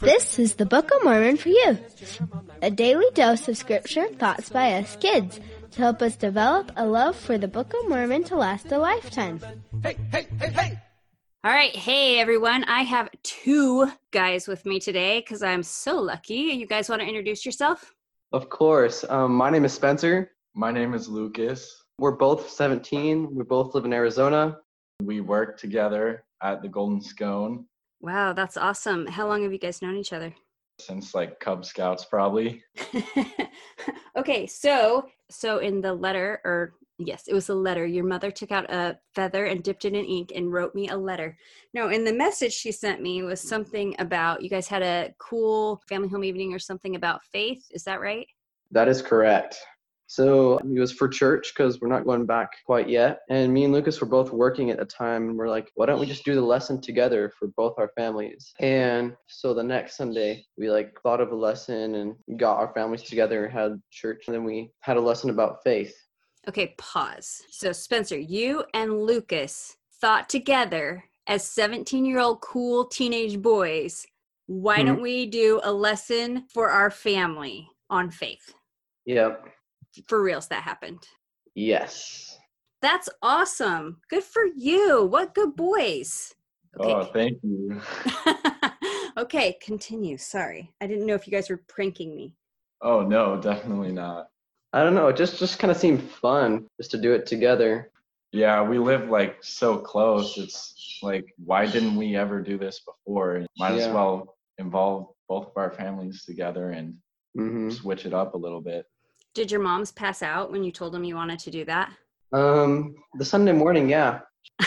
[0.00, 1.78] This is the Book of Mormon for you,
[2.60, 5.38] a daily dose of scripture and thoughts by us kids
[5.70, 9.40] to help us develop a love for the Book of Mormon to last a lifetime.
[9.80, 10.78] Hey, hey, hey, hey!
[11.44, 11.76] All right.
[11.76, 12.64] Hey, everyone.
[12.64, 16.34] I have two guys with me today because I'm so lucky.
[16.34, 17.94] You guys want to introduce yourself?
[18.32, 19.04] Of course.
[19.08, 20.32] Um, my name is Spencer.
[20.54, 21.84] My name is Lucas.
[21.98, 23.32] We're both 17.
[23.32, 24.58] We both live in Arizona.
[25.02, 27.66] We work together at the Golden Scone
[28.00, 29.06] Wow, that's awesome.
[29.06, 30.34] How long have you guys known each other?
[30.78, 32.62] since like Cub Scouts, probably.
[34.16, 37.86] okay, so so in the letter or yes, it was a letter.
[37.86, 40.96] Your mother took out a feather and dipped it in ink and wrote me a
[40.96, 41.36] letter.
[41.72, 45.82] No, in the message she sent me was something about you guys had a cool
[45.88, 47.64] family home evening or something about faith.
[47.70, 48.26] Is that right?
[48.70, 49.58] That is correct.
[50.08, 53.20] So it was for church because we're not going back quite yet.
[53.28, 55.28] And me and Lucas were both working at the time.
[55.28, 58.52] And we're like, why don't we just do the lesson together for both our families?
[58.60, 63.02] And so the next Sunday, we like thought of a lesson and got our families
[63.02, 64.24] together and had church.
[64.28, 65.94] And then we had a lesson about faith.
[66.48, 67.42] Okay, pause.
[67.50, 74.06] So Spencer, you and Lucas thought together as 17-year-old cool teenage boys,
[74.46, 74.86] why Mhm.
[74.86, 78.54] don't we do a lesson for our family on faith?
[79.06, 79.48] Yep.
[80.08, 81.06] For reals that happened.
[81.54, 82.38] Yes.
[82.82, 84.00] That's awesome.
[84.10, 85.04] Good for you.
[85.04, 86.34] What good boys.
[86.78, 87.80] Oh, thank you.
[89.16, 90.18] okay, continue.
[90.18, 90.72] Sorry.
[90.80, 92.34] I didn't know if you guys were pranking me.
[92.82, 94.28] Oh no, definitely not.
[94.72, 95.08] I don't know.
[95.08, 97.90] It just, just kind of seemed fun just to do it together.
[98.32, 100.36] Yeah, we live like so close.
[100.36, 103.46] It's like, why didn't we ever do this before?
[103.56, 106.94] Might as well involve both of our families together and
[107.34, 108.84] hmm switch it up a little bit.
[109.36, 111.92] Did your moms pass out when you told them you wanted to do that?
[112.32, 114.20] Um, the Sunday morning, yeah.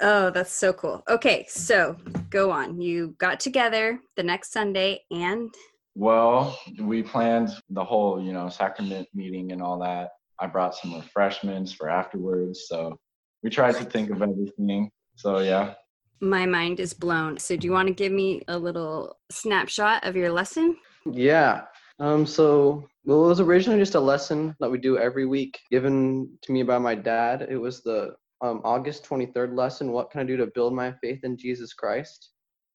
[0.00, 1.04] oh, that's so cool.
[1.08, 1.94] Okay, so
[2.28, 2.80] go on.
[2.80, 5.54] You got together the next Sunday and
[5.94, 10.08] Well, we planned the whole, you know, sacrament meeting and all that.
[10.40, 12.64] I brought some refreshments for afterwards.
[12.66, 12.98] So
[13.44, 14.90] we tried to think of everything.
[15.14, 15.74] So yeah.
[16.20, 17.38] my mind is blown.
[17.38, 20.76] So, do you want to give me a little snapshot of your lesson?
[21.12, 21.66] Yeah.
[21.98, 26.28] Um, so, well, it was originally just a lesson that we do every week, given
[26.42, 27.46] to me by my dad.
[27.48, 29.92] It was the um, August 23rd lesson.
[29.92, 32.30] What can I do to build my faith in Jesus Christ?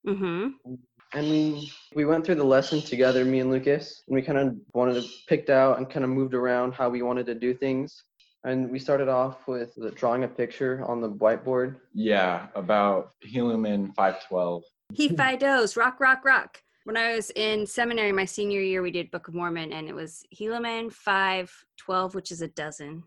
[0.07, 0.73] Mm-hmm.
[1.13, 4.55] And we we went through the lesson together, me and Lucas, and we kind of
[4.73, 8.03] wanted to picked out and kind of moved around how we wanted to do things.
[8.43, 11.75] And we started off with the drawing a picture on the whiteboard.
[11.93, 14.63] Yeah, about Helaman 512.
[14.93, 16.57] He Fidos, rock, rock, rock.
[16.83, 19.93] When I was in seminary my senior year, we did Book of Mormon, and it
[19.93, 23.03] was Helaman 5, 12, which is a dozen,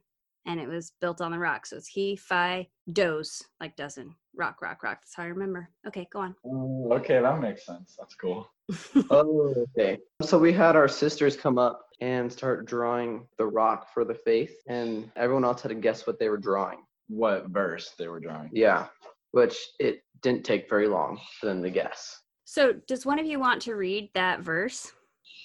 [0.47, 1.67] and it was built on the rock.
[1.67, 4.15] So it's He, Phi, does, like dozen.
[4.37, 5.01] Rock, rock, rock.
[5.01, 5.69] That's how I remember.
[5.89, 6.37] Okay, go on.
[6.47, 7.97] Oh, okay, that makes sense.
[7.99, 8.49] That's cool.
[9.11, 9.99] Oh, okay.
[10.23, 14.55] So we had our sisters come up and start drawing the rock for the faith,
[14.69, 16.79] and everyone else had to guess what they were drawing.
[17.09, 18.51] What verse they were drawing?
[18.53, 18.87] Yeah,
[19.33, 22.21] which it didn't take very long for them to guess.
[22.45, 24.93] So, does one of you want to read that verse?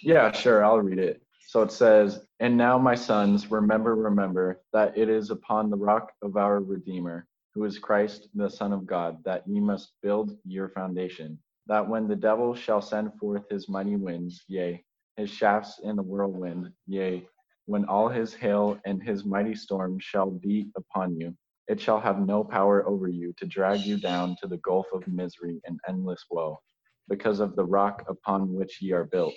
[0.02, 1.22] Yeah, sure, I'll read it.
[1.48, 6.12] So it says, And now, my sons, remember, remember that it is upon the rock
[6.22, 10.70] of our Redeemer, who is Christ, the Son of God, that ye must build your
[10.70, 11.40] foundation.
[11.68, 14.84] That when the devil shall send forth his mighty winds, yea,
[15.18, 17.28] his shafts in the whirlwind, yea,
[17.66, 21.36] when all his hail and his mighty storm shall beat upon you,
[21.68, 25.08] it shall have no power over you to drag you down to the gulf of
[25.08, 26.60] misery and endless woe,
[27.10, 29.36] because of the rock upon which ye are built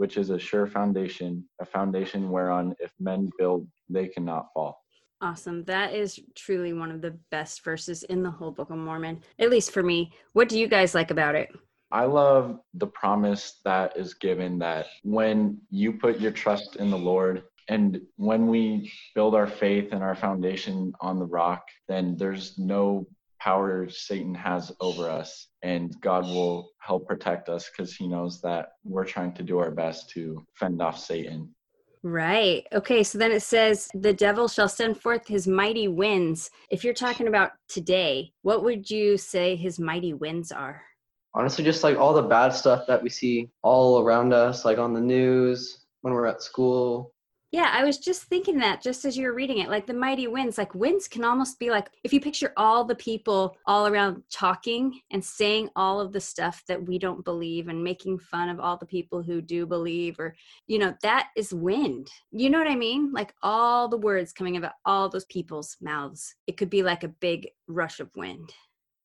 [0.00, 4.82] which is a sure foundation, a foundation whereon if men build, they cannot fall.
[5.20, 5.62] Awesome.
[5.64, 9.50] That is truly one of the best verses in the whole Book of Mormon, at
[9.50, 10.10] least for me.
[10.32, 11.50] What do you guys like about it?
[11.92, 16.96] I love the promise that is given that when you put your trust in the
[16.96, 22.58] Lord and when we build our faith and our foundation on the rock, then there's
[22.58, 23.06] no
[23.40, 28.72] power Satan has over us, and God will help protect us because he knows that
[28.84, 31.54] we're trying to do our best to fend off Satan.
[32.02, 32.66] Right.
[32.72, 33.02] Okay.
[33.02, 36.50] So then it says, the devil shall send forth his mighty winds.
[36.70, 40.82] If you're talking about today, what would you say his mighty winds are?
[41.34, 44.94] Honestly, just like all the bad stuff that we see all around us, like on
[44.94, 47.12] the news, when we're at school.
[47.52, 50.28] Yeah, I was just thinking that just as you were reading it, like the mighty
[50.28, 54.22] winds, like winds can almost be like if you picture all the people all around
[54.30, 58.60] talking and saying all of the stuff that we don't believe and making fun of
[58.60, 60.36] all the people who do believe, or,
[60.68, 62.08] you know, that is wind.
[62.30, 63.10] You know what I mean?
[63.12, 66.36] Like all the words coming out of all those people's mouths.
[66.46, 68.52] It could be like a big rush of wind.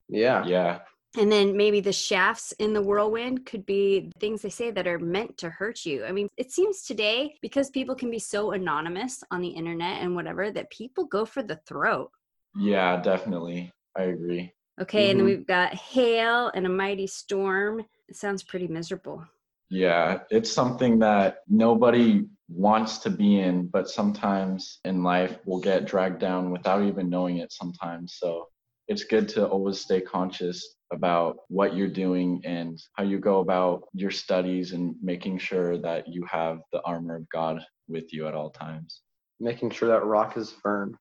[0.08, 0.46] Yeah.
[0.46, 0.80] Yeah.
[1.18, 5.00] And then maybe the shafts in the whirlwind could be things they say that are
[5.00, 6.04] meant to hurt you.
[6.06, 10.16] I mean, it seems today because people can be so anonymous on the internet and
[10.16, 12.12] whatever that people go for the throat.
[12.58, 13.72] Yeah, definitely.
[13.98, 14.54] I agree.
[14.82, 15.30] Okay, and then Mhm.
[15.30, 17.86] we've got hail and a mighty storm.
[18.10, 19.26] It sounds pretty miserable.
[19.70, 25.86] Yeah, it's something that nobody wants to be in, but sometimes in life we'll get
[25.86, 28.16] dragged down without even knowing it sometimes.
[28.20, 28.50] So
[28.88, 33.84] it's good to always stay conscious about what you're doing and how you go about
[33.94, 38.34] your studies and making sure that you have the armor of God with you at
[38.34, 39.02] all times.
[39.40, 40.98] Making sure that rock is firm.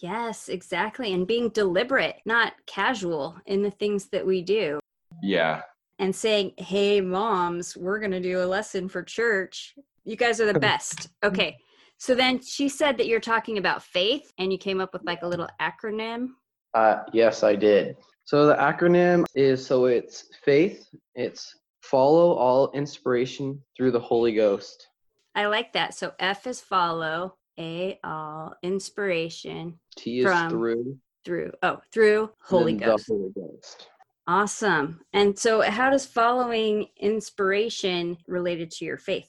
[0.00, 1.12] Yes, exactly.
[1.12, 4.80] And being deliberate, not casual in the things that we do.
[5.22, 5.62] Yeah,
[5.98, 9.74] And saying, hey, moms, we're going to do a lesson for church.
[10.04, 11.08] You guys are the best.
[11.22, 11.56] Okay.
[11.98, 15.22] So then she said that you're talking about faith and you came up with like
[15.22, 16.30] a little acronym.
[16.74, 17.96] Uh, yes, I did.
[18.24, 20.88] So the acronym is so it's faith.
[21.14, 24.88] It's follow all inspiration through the Holy Ghost.
[25.34, 25.94] I like that.
[25.94, 30.98] So F is follow, A, all, inspiration T is From through.
[31.24, 33.06] through, oh, through Holy Ghost.
[33.08, 33.88] The Holy Ghost.
[34.26, 35.00] Awesome.
[35.12, 39.28] And so, how does following inspiration related to your faith?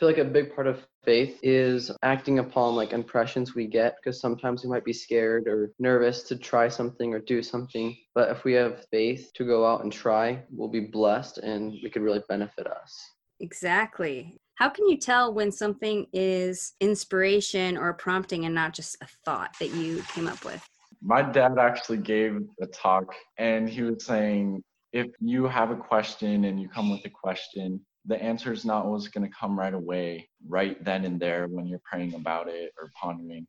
[0.00, 3.96] I feel like a big part of faith is acting upon like impressions we get
[3.96, 7.94] because sometimes we might be scared or nervous to try something or do something.
[8.14, 11.92] But if we have faith to go out and try, we'll be blessed and it
[11.92, 12.98] could really benefit us.
[13.40, 14.38] Exactly.
[14.54, 19.54] How can you tell when something is inspiration or prompting and not just a thought
[19.60, 20.66] that you came up with?
[21.02, 24.62] my dad actually gave a talk and he was saying
[24.92, 28.84] if you have a question and you come with a question the answer is not
[28.84, 32.72] always going to come right away right then and there when you're praying about it
[32.80, 33.46] or pondering.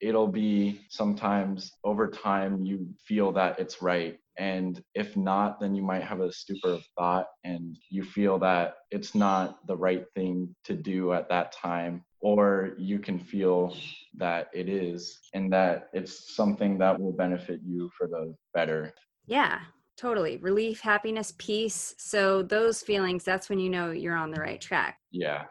[0.00, 5.82] It'll be sometimes over time you feel that it's right and if not then you
[5.82, 10.54] might have a stupor of thought and you feel that it's not the right thing
[10.64, 13.76] to do at that time or you can feel
[14.16, 18.92] that it is and that it's something that will benefit you for the better.
[19.26, 19.60] Yeah,
[19.96, 20.36] totally.
[20.38, 21.94] Relief, happiness, peace.
[21.98, 24.98] So, those feelings, that's when you know you're on the right track.
[25.10, 25.44] yeah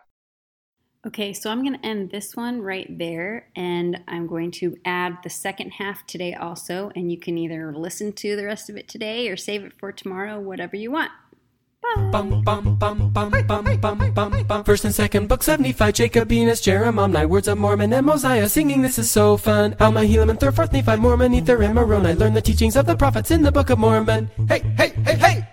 [1.05, 5.17] Okay, so I'm going to end this one right there, and I'm going to add
[5.21, 6.91] the second half today also.
[6.95, 9.91] And you can either listen to the rest of it today or save it for
[9.91, 11.11] tomorrow, whatever you want.
[14.65, 18.47] First and second book, 75, Jacob, Enos, Jeremiah, Words of Mormon, and Mosiah.
[18.47, 19.75] Singing, this is so fun.
[19.79, 22.13] Alma, Helaman, and third, fourth, Nephi, Mormon, Ether, and Moroni.
[22.13, 24.29] Learn the teachings of the prophets in the Book of Mormon.
[24.47, 25.47] Hey, hey, hey, hey!